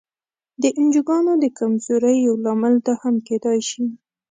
د 0.61 0.63
انجوګانو 0.79 1.31
د 1.43 1.45
کمزورۍ 1.59 2.15
یو 2.27 2.35
لامل 2.45 2.75
دا 2.85 2.93
هم 3.03 3.15
کېدای 3.27 3.59
شي. 3.69 3.83